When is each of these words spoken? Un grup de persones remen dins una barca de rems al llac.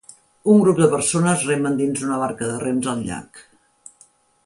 Un 0.53 0.61
grup 0.63 0.79
de 0.83 0.87
persones 0.93 1.45
remen 1.51 1.77
dins 1.83 2.03
una 2.09 2.19
barca 2.25 2.51
de 2.53 2.59
rems 2.67 2.93
al 2.97 3.05
llac. 3.11 3.47